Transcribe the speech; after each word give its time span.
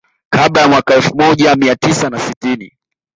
Kabla 0.29 0.61
ya 0.61 0.67
mwaka 0.67 0.95
elfu 0.95 1.17
moja 1.17 1.55
mia 1.55 1.75
tisa 1.75 2.09
na 2.09 2.19
sitini 2.19 2.77